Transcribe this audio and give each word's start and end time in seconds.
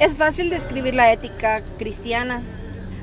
Es 0.00 0.16
fácil 0.16 0.48
describir 0.48 0.94
la 0.94 1.12
ética 1.12 1.60
cristiana 1.78 2.40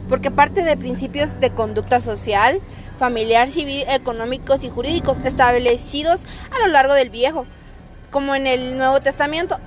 porque 0.09 0.31
parte 0.31 0.63
de 0.63 0.75
principios 0.75 1.39
de 1.39 1.51
conducta 1.51 2.01
social, 2.01 2.59
familiar, 2.97 3.49
civil, 3.49 3.85
económicos 3.87 4.63
y 4.63 4.69
jurídicos 4.69 5.23
establecidos 5.23 6.23
a 6.49 6.65
lo 6.65 6.73
largo 6.73 6.95
del 6.95 7.11
Viejo, 7.11 7.45
como 8.09 8.33
en 8.33 8.47
el 8.47 8.79
Nuevo 8.79 8.99
Testamento. 8.99 9.59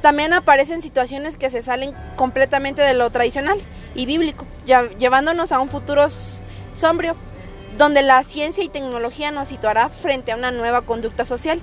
También 0.00 0.32
aparecen 0.32 0.80
situaciones 0.80 1.36
que 1.36 1.50
se 1.50 1.60
salen 1.60 1.92
completamente 2.14 2.82
de 2.82 2.94
lo 2.94 3.10
tradicional 3.10 3.58
y 3.96 4.06
bíblico, 4.06 4.46
llevándonos 4.64 5.50
a 5.50 5.58
un 5.58 5.70
futuro 5.70 6.06
sombrío, 6.76 7.16
donde 7.78 8.02
la 8.02 8.22
ciencia 8.22 8.62
y 8.62 8.68
tecnología 8.68 9.32
nos 9.32 9.48
situará 9.48 9.88
frente 9.88 10.30
a 10.30 10.36
una 10.36 10.52
nueva 10.52 10.82
conducta 10.82 11.24
social 11.24 11.60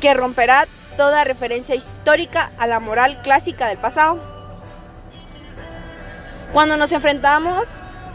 que 0.00 0.12
romperá 0.12 0.66
toda 0.98 1.24
referencia 1.24 1.74
histórica 1.74 2.50
a 2.58 2.66
la 2.66 2.78
moral 2.78 3.22
clásica 3.22 3.66
del 3.68 3.78
pasado. 3.78 4.39
Cuando 6.52 6.76
nos 6.76 6.90
enfrentamos 6.90 7.64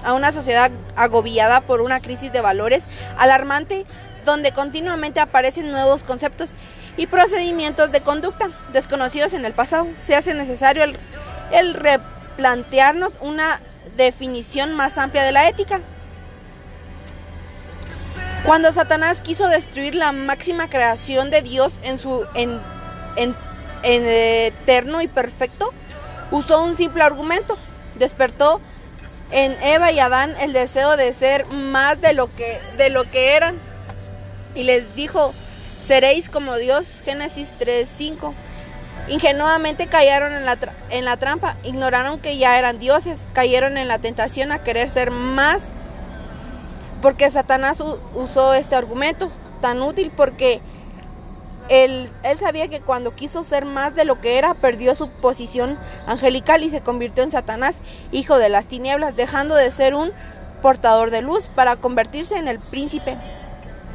a 0.03 0.13
una 0.13 0.31
sociedad 0.31 0.69
agobiada 0.97 1.61
por 1.61 1.81
una 1.81 2.01
crisis 2.01 2.31
de 2.33 2.41
valores 2.41 2.83
alarmante, 3.17 3.85
donde 4.25 4.51
continuamente 4.51 5.21
aparecen 5.21 5.71
nuevos 5.71 6.03
conceptos 6.03 6.51
y 6.97 7.07
procedimientos 7.07 7.91
de 7.91 8.01
conducta 8.01 8.49
desconocidos 8.73 9.33
en 9.33 9.45
el 9.45 9.53
pasado, 9.53 9.87
se 10.05 10.15
hace 10.15 10.33
necesario 10.33 10.83
el, 11.51 11.73
replantearnos 11.73 13.13
una 13.21 13.61
definición 13.95 14.73
más 14.73 14.97
amplia 14.97 15.23
de 15.23 15.31
la 15.31 15.47
ética. 15.47 15.79
Cuando 18.45 18.71
Satanás 18.71 19.21
quiso 19.21 19.47
destruir 19.47 19.95
la 19.95 20.11
máxima 20.11 20.67
creación 20.69 21.29
de 21.29 21.41
Dios 21.41 21.73
en 21.83 21.99
su 21.99 22.25
en, 22.35 22.59
eterno 23.83 25.01
y 25.01 25.07
perfecto, 25.07 25.71
usó 26.31 26.61
un 26.63 26.75
simple 26.75 27.03
argumento, 27.03 27.57
despertó 27.97 28.61
en 29.31 29.51
Eva 29.63 29.91
y 29.91 29.99
Adán 29.99 30.35
el 30.39 30.53
deseo 30.53 30.97
de 30.97 31.13
ser 31.13 31.47
más 31.47 31.99
de 32.01 32.13
lo 32.13 32.27
que, 32.27 32.59
de 32.77 32.89
lo 32.89 33.03
que 33.03 33.35
eran. 33.35 33.57
Y 34.53 34.63
les 34.63 34.95
dijo, 34.95 35.33
seréis 35.85 36.29
como 36.29 36.55
Dios, 36.55 36.85
Génesis 37.03 37.53
3.5. 37.59 38.33
Ingenuamente 39.07 39.87
cayeron 39.87 40.33
en 40.33 40.45
la, 40.45 40.57
en 40.89 41.05
la 41.05 41.17
trampa, 41.17 41.57
ignoraron 41.63 42.19
que 42.19 42.37
ya 42.37 42.57
eran 42.57 42.79
dioses, 42.79 43.25
cayeron 43.33 43.77
en 43.77 43.87
la 43.87 43.99
tentación 43.99 44.51
a 44.51 44.63
querer 44.63 44.89
ser 44.89 45.11
más, 45.11 45.63
porque 47.01 47.29
Satanás 47.29 47.83
usó 48.15 48.53
este 48.55 48.75
argumento 48.75 49.27
tan 49.61 49.81
útil 49.81 50.11
porque 50.15 50.59
él, 51.69 52.09
sabía 52.39 52.67
que 52.67 52.79
cuando 52.79 53.15
quiso 53.15 53.43
ser 53.43 53.65
más 53.65 53.95
de 53.95 54.05
lo 54.05 54.21
que 54.21 54.37
era, 54.37 54.53
perdió 54.53 54.95
su 54.95 55.09
posición 55.09 55.77
angelical 56.07 56.63
y 56.63 56.69
se 56.69 56.81
convirtió 56.81 57.23
en 57.23 57.31
Satanás, 57.31 57.75
hijo 58.11 58.37
de 58.37 58.49
las 58.49 58.67
tinieblas, 58.67 59.15
dejando 59.15 59.55
de 59.55 59.71
ser 59.71 59.95
un 59.95 60.11
portador 60.61 61.11
de 61.11 61.21
luz 61.21 61.47
para 61.53 61.75
convertirse 61.77 62.37
en 62.37 62.47
el 62.47 62.59
príncipe. 62.59 63.17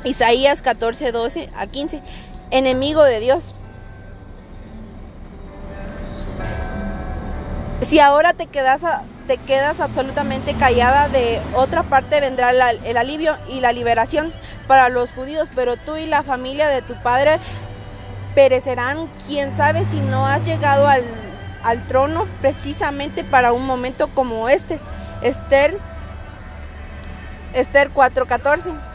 Isaías 0.05 0.63
14, 0.63 1.13
12 1.13 1.51
a 1.57 1.67
15, 1.67 2.01
enemigo 2.51 3.05
de 3.05 3.21
Dios. 3.21 3.53
Si 7.87 7.99
ahora 7.99 8.35
te 8.35 8.47
quedas, 8.47 8.83
te 9.27 9.39
quedas 9.39 9.81
absolutamente 9.81 10.55
callada, 10.55 11.09
de 11.09 11.41
otra 11.55 11.83
parte 11.83 12.21
vendrá 12.21 12.51
el 12.51 12.97
alivio 12.97 13.37
y 13.49 13.61
la 13.61 13.73
liberación 13.73 14.33
para 14.71 14.89
los 14.89 15.11
judíos, 15.11 15.49
pero 15.53 15.77
tú 15.77 15.97
y 15.97 16.07
la 16.07 16.23
familia 16.23 16.69
de 16.69 16.81
tu 16.81 16.95
padre 17.03 17.41
perecerán. 18.37 19.09
Quién 19.27 19.51
sabe 19.57 19.85
si 19.87 19.99
no 19.99 20.29
has 20.29 20.47
llegado 20.47 20.87
al, 20.87 21.03
trono 21.89 22.29
precisamente 22.41 23.25
para 23.25 23.53
un 23.53 23.67
momento 23.67 24.07
como 24.15 24.49
este. 24.49 24.79
Esther, 25.23 25.77
Esther 27.53 27.91
4:14. 27.91 28.90